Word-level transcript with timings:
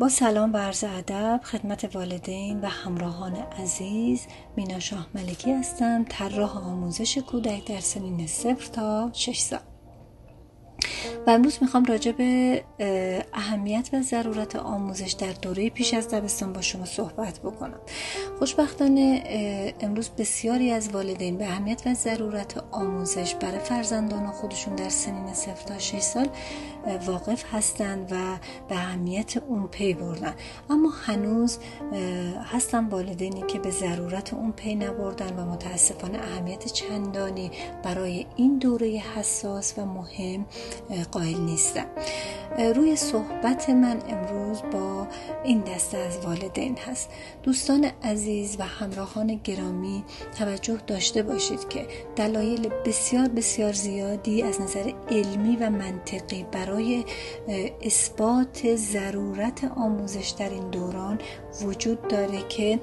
با 0.00 0.08
سلام 0.08 0.52
و 0.52 0.56
عرض 0.56 0.84
ادب 0.84 1.40
خدمت 1.44 1.96
والدین 1.96 2.60
و 2.60 2.66
همراهان 2.66 3.34
عزیز 3.34 4.26
مینا 4.56 4.78
شاه 4.78 5.06
ملکی 5.14 5.52
هستم 5.52 6.04
طراح 6.08 6.58
آموزش 6.68 7.18
کودک 7.18 7.66
در 7.66 7.80
سنین 7.80 8.26
صفر 8.26 8.66
تا 8.72 9.10
6 9.12 9.38
سال. 9.38 9.69
و 11.26 11.30
امروز 11.30 11.58
می‌خوام 11.60 11.84
راجع 11.84 12.12
به 12.12 12.64
اهمیت 13.32 13.88
و 13.92 14.02
ضرورت 14.02 14.56
آموزش 14.56 15.12
در 15.12 15.32
دوره 15.32 15.70
پیش 15.70 15.94
از 15.94 16.08
دبستان 16.08 16.52
با 16.52 16.60
شما 16.60 16.84
صحبت 16.84 17.38
بکنم. 17.38 17.80
خوشبختانه 18.38 19.22
امروز 19.80 20.08
بسیاری 20.08 20.70
از 20.70 20.88
والدین 20.88 21.38
به 21.38 21.44
اهمیت 21.44 21.82
و 21.86 21.94
ضرورت 21.94 22.64
آموزش 22.70 23.34
برای 23.34 23.58
فرزندان 23.58 24.26
خودشون 24.30 24.74
در 24.74 24.88
سنین 24.88 25.34
صفر 25.34 25.64
تا 25.66 25.78
6 25.78 25.98
سال 25.98 26.28
واقف 27.06 27.44
هستند 27.52 28.12
و 28.12 28.16
به 28.68 28.74
اهمیت 28.74 29.36
اون 29.36 29.66
پی 29.66 29.94
بردن. 29.94 30.34
اما 30.70 30.90
هنوز 31.02 31.58
هستن 32.44 32.86
والدینی 32.88 33.42
که 33.42 33.58
به 33.58 33.70
ضرورت 33.70 34.34
اون 34.34 34.52
پی 34.52 34.74
نبردن 34.74 35.36
و 35.36 35.44
متاسفانه 35.44 36.18
اهمیت 36.18 36.66
چندانی 36.66 37.50
برای 37.82 38.26
این 38.36 38.58
دوره 38.58 38.88
حساس 38.88 39.74
و 39.78 39.86
مهم 39.86 40.46
قائل 41.12 41.40
نیستم. 41.40 41.86
روی 42.58 42.96
صحبت 42.96 43.70
من 43.70 43.98
امروز 44.08 44.62
با 44.72 45.06
این 45.44 45.60
دسته 45.60 45.98
از 45.98 46.18
والدین 46.24 46.76
هست. 46.78 47.10
دوستان 47.42 47.90
عزیز 48.02 48.56
و 48.58 48.62
همراهان 48.62 49.40
گرامی 49.44 50.04
توجه 50.38 50.78
داشته 50.86 51.22
باشید 51.22 51.68
که 51.68 51.86
دلایل 52.16 52.68
بسیار 52.86 53.28
بسیار 53.28 53.72
زیادی 53.72 54.42
از 54.42 54.60
نظر 54.60 54.92
علمی 55.10 55.56
و 55.56 55.70
منطقی 55.70 56.46
برای 56.52 57.04
اثبات 57.82 58.76
ضرورت 58.76 59.64
آموزش 59.76 60.28
در 60.28 60.50
این 60.50 60.70
دوران 60.70 61.18
وجود 61.62 62.08
داره 62.08 62.48
که 62.48 62.80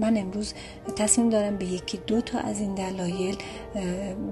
من 0.00 0.16
امروز 0.16 0.54
تصمیم 0.96 1.28
دارم 1.28 1.56
به 1.56 1.64
یکی 1.64 2.00
دو 2.06 2.20
تا 2.20 2.38
از 2.38 2.60
این 2.60 2.74
دلایل 2.74 3.36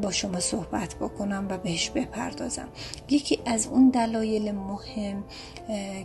با 0.02 0.10
شما 0.10 0.40
صحبت 0.40 0.94
بکنم 0.94 1.46
و 1.50 1.58
بهش 1.58 1.90
بپردازم. 1.90 2.68
یکی 3.10 3.38
از 3.46 3.66
اون 3.66 3.90
دلایل 3.90 4.52
مهم 4.52 5.24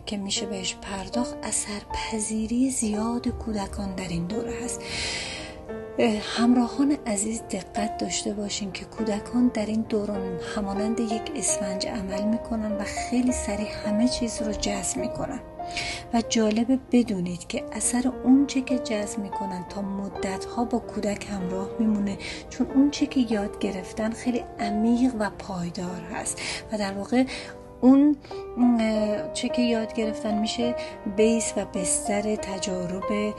که 0.05 0.17
میشه 0.17 0.45
بهش 0.45 0.75
پرداخت 0.81 1.35
اثر 1.43 1.81
پذیری 1.93 2.69
زیاد 2.69 3.27
کودکان 3.27 3.95
در 3.95 4.07
این 4.07 4.25
دوره 4.25 4.53
هست. 4.63 4.81
همراهان 6.37 6.97
عزیز 7.07 7.41
دقت 7.41 7.97
داشته 7.97 8.33
باشین 8.33 8.71
که 8.71 8.85
کودکان 8.85 9.51
در 9.53 9.65
این 9.65 9.81
دوران 9.89 10.39
همانند 10.55 10.99
یک 10.99 11.31
اسفنج 11.35 11.87
عمل 11.87 12.23
می‌کنن 12.23 12.71
و 12.71 12.83
خیلی 12.83 13.31
سریع 13.31 13.67
همه 13.85 14.07
چیز 14.07 14.41
رو 14.41 14.51
جذب 14.51 14.97
می‌کنن. 14.97 15.39
و 16.13 16.21
جالبه 16.29 16.79
بدونید 16.91 17.47
که 17.47 17.63
اثر 17.71 18.11
اونچه 18.23 18.61
که 18.61 18.79
جذب 18.79 19.19
می‌کنن 19.19 19.65
تا 19.69 19.81
مدت 19.81 20.45
ها 20.45 20.65
با 20.65 20.79
کودک 20.79 21.27
همراه 21.29 21.69
میمونه 21.79 22.17
چون 22.49 22.67
اونچه 22.67 23.05
که 23.05 23.19
یاد 23.19 23.59
گرفتن 23.59 24.11
خیلی 24.11 24.43
عمیق 24.59 25.11
و 25.19 25.29
پایدار 25.29 26.01
هست. 26.13 26.41
و 26.71 26.77
در 26.77 26.93
واقع 26.93 27.23
اون 27.83 28.17
چه 29.33 29.49
که 29.49 29.61
یاد 29.61 29.93
گرفتن 29.93 30.39
میشه 30.39 30.75
بیس 31.17 31.53
و 31.57 31.65
بستر 31.65 32.35
تجارب 32.35 33.33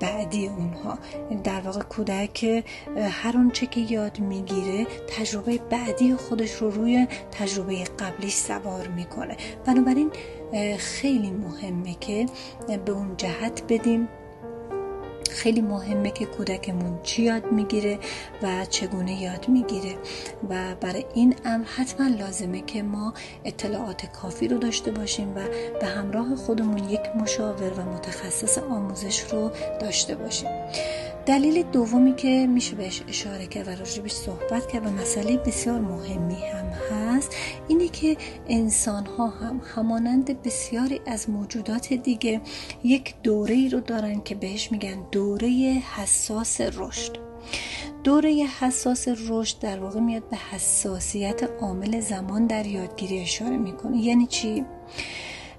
بعدی 0.00 0.48
اونها. 0.48 0.98
در 1.44 1.60
واقع 1.60 1.82
کودک 1.82 2.64
هر 3.10 3.36
اون 3.36 3.50
چه 3.50 3.66
که 3.66 3.80
یاد 3.80 4.20
می‌گیره 4.20 4.86
تجربه 5.18 5.58
بعدی 5.70 6.14
خودش 6.14 6.52
رو 6.52 6.70
روی 6.70 7.06
تجربه 7.32 7.84
قبلیش 7.84 8.34
سوار 8.34 8.88
می‌کنه. 8.88 9.36
بنابراین 9.64 10.10
خیلی 10.78 11.30
مهمه 11.30 11.94
که 12.00 12.26
به 12.84 12.92
اون 12.92 13.16
جهت 13.16 13.62
بدیم. 13.68 14.08
خیلی 15.36 15.60
مهمه 15.60 16.10
که 16.10 16.26
کودکمون 16.26 16.98
چی 17.02 17.22
یاد 17.22 17.52
می‌گیره 17.52 17.98
و 18.42 18.64
چگونه 18.64 19.22
یاد 19.22 19.48
می‌گیره. 19.48 19.94
و 20.50 20.74
برای 20.80 21.04
این 21.14 21.34
امر 21.44 21.64
حتما 21.64 22.06
لازمه 22.08 22.60
که 22.60 22.82
ما 22.82 23.14
اطلاعات 23.44 24.06
کافی 24.06 24.48
رو 24.48 24.58
داشته 24.58 24.90
باشیم 24.90 25.30
و 25.30 25.40
به 25.80 25.86
همراه 25.86 26.36
خودمون 26.36 26.90
یک 26.90 27.00
مشاور 27.20 27.72
و 27.72 27.82
متخصص 27.82 28.58
آموزش 28.58 29.20
رو 29.32 29.50
داشته 29.80 30.14
باشیم. 30.14 30.50
دلیل 31.26 31.62
دومی 31.62 32.14
که 32.14 32.46
میشه 32.46 32.76
بهش 32.76 33.02
اشاره 33.08 33.46
کرد 33.46 33.68
و 33.68 33.70
راجبش 33.70 34.12
صحبت 34.12 34.66
کرد 34.66 34.86
و 34.86 34.90
مسئله 34.90 35.36
بسیار 35.36 35.80
مهمی 35.80 36.34
هم 36.34 36.66
هست 36.66 37.36
اینه 37.68 37.88
که 37.88 38.16
انسان 38.48 39.06
ها 39.06 39.26
هم 39.26 39.60
همانند 39.74 40.42
بسیاری 40.42 41.00
از 41.06 41.30
موجودات 41.30 41.92
دیگه 41.92 42.40
یک 42.84 43.14
دوره 43.22 43.54
ای 43.54 43.68
رو 43.68 43.80
دارن 43.80 44.20
که 44.20 44.34
بهش 44.34 44.72
میگن 44.72 45.06
دوره 45.26 45.82
حساس 45.96 46.60
رشد. 46.60 47.16
دوره 48.04 48.46
حساس 48.60 49.08
رشد 49.28 49.58
در 49.58 49.80
واقع 49.80 50.00
میاد 50.00 50.28
به 50.28 50.36
حساسیت 50.36 51.42
عامل 51.60 52.00
زمان 52.00 52.46
در 52.46 52.66
یادگیری 52.66 53.20
اشاره 53.20 53.56
می‌کنه. 53.56 53.98
یعنی 53.98 54.26
چی؟ 54.26 54.64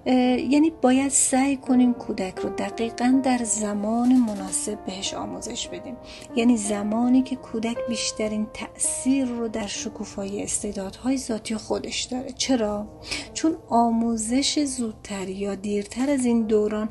یعنی 0.07 0.73
باید 0.81 1.11
سعی 1.11 1.57
کنیم 1.57 1.93
کودک 1.93 2.39
رو 2.39 2.49
دقیقا 2.49 3.21
در 3.23 3.43
زمان 3.43 4.15
مناسب 4.15 4.85
بهش 4.85 5.13
آموزش 5.13 5.67
بدیم. 5.67 5.97
یعنی 6.35 6.57
زمانی 6.57 7.21
که 7.21 7.35
کودک 7.35 7.77
بیشترین 7.89 8.47
تاثیر 8.53 9.25
رو 9.25 9.47
در 9.47 9.67
شکوفایی 9.67 10.43
استعدادهای 10.43 11.17
ذاتی 11.17 11.55
خودش 11.55 12.03
داره. 12.03 12.31
چرا؟ 12.31 12.87
چون 13.33 13.57
آموزش 13.69 14.63
زودتر 14.63 15.29
یا 15.29 15.55
دیرتر 15.55 16.09
از 16.09 16.25
این 16.25 16.43
دوران 16.43 16.89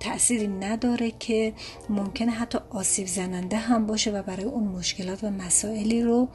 تأثیری 0.00 0.48
نداره 0.48 1.10
که 1.10 1.52
ممکنه 1.88 2.30
حتی 2.30 2.58
آسیب 2.70 3.06
زننده 3.06 3.56
هم 3.56 3.86
باشه 3.86 4.10
و 4.10 4.22
برای 4.22 4.44
اون 4.44 4.64
مشکلات 4.64 5.24
و 5.24 5.30
مسائلی 5.30 6.02
رو 6.02 6.28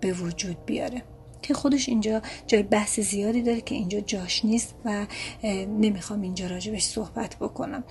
به 0.00 0.12
وجود 0.12 0.56
بیاره. 0.66 1.02
که 1.42 1.54
خودش 1.54 1.88
اینجا 1.88 2.22
جای 2.46 2.62
بحث 2.62 3.00
زیادی 3.00 3.42
داره 3.42 3.60
که 3.60 3.74
اینجا 3.74 4.00
جاش 4.00 4.44
نیست 4.44 4.74
و 4.84 5.06
نمی‌خوام 5.78 6.22
اینجا 6.22 6.46
راجبش 6.46 6.82
صحبت 6.82 7.36
بکنم. 7.36 7.84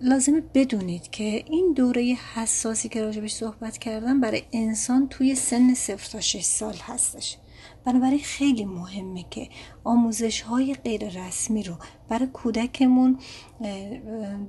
لازمه 0.00 0.42
بدونید 0.54 1.10
که 1.10 1.24
این 1.24 1.72
دوره 1.76 2.16
حساسی 2.34 2.88
که 2.88 3.02
راجبش 3.02 3.32
صحبت 3.32 3.78
کردم 3.78 4.20
برای 4.20 4.42
انسان 4.52 5.08
توی 5.08 5.34
سن 5.34 5.74
0 5.74 6.10
تا 6.12 6.20
6 6.20 6.44
سال 6.44 6.74
هستش. 6.82 7.36
بنابراین 7.84 8.18
خیلی 8.18 8.64
مهمه 8.64 9.24
که 9.30 9.48
آموزش 9.84 10.40
های 10.40 10.74
غیر 10.74 11.08
رسمی 11.08 11.62
رو 11.62 11.74
برای 12.08 12.26
کودکمون 12.26 13.18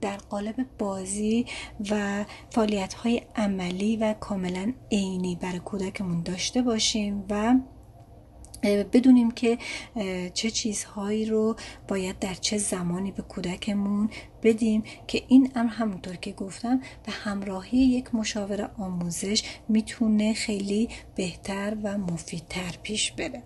در 0.01 0.17
قالب 0.17 0.55
بازی 0.79 1.45
و 1.91 2.25
فعالیت 2.49 2.93
های 2.93 3.21
عملی 3.35 3.97
و 3.97 4.13
کاملا 4.13 4.73
عینی 4.91 5.35
برای 5.35 5.59
کودکمون 5.59 6.23
داشته 6.23 6.61
باشیم 6.61 7.25
و 7.29 7.55
بدونیم 8.65 9.31
که 9.31 9.57
چه 10.33 10.51
چیزهایی 10.51 11.25
رو 11.25 11.55
باید 11.87 12.19
در 12.19 12.33
چه 12.33 12.57
زمانی 12.57 13.11
به 13.11 13.21
کودکمون 13.21 14.09
بدیم 14.43 14.83
که 15.07 15.23
این 15.27 15.51
امر 15.55 15.71
همونطور 15.71 16.15
که 16.15 16.31
گفتم 16.31 16.81
به 17.05 17.11
همراهی 17.11 17.77
یک 17.77 18.15
مشاور 18.15 18.71
آموزش 18.77 19.43
می‌تونه 19.69 20.33
خیلی 20.33 20.89
بهتر 21.15 21.77
و 21.83 21.97
مفیدتر 21.97 22.75
پیش 22.83 23.11
بره. 23.11 23.43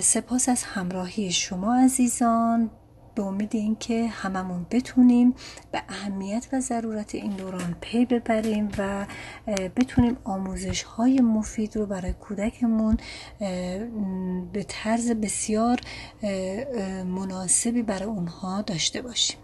سپاس 0.00 0.48
از 0.48 0.62
همراهی 0.62 1.32
شما 1.32 1.76
عزیزان. 1.84 2.70
به 3.16 3.22
امید 3.22 3.56
اینکه 3.56 4.06
هممون 4.06 4.66
بتونیم 4.70 5.34
به 5.72 5.82
اهمیت 5.88 6.48
و 6.52 6.60
ضرورت 6.60 7.14
این 7.14 7.30
دوران 7.30 7.76
پی 7.80 8.04
ببریم 8.04 8.68
و 8.78 9.06
بتونیم 9.76 10.16
آموزش 10.24 10.82
های 10.82 11.20
مفید 11.20 11.76
رو 11.76 11.86
برای 11.86 12.12
کودکمون 12.12 12.96
به 14.52 14.64
طرز 14.68 15.10
بسیار 15.10 15.80
مناسبی 17.04 17.82
برای 17.82 18.08
اونها 18.08 18.62
داشته 18.62 19.02
باشیم. 19.02 19.38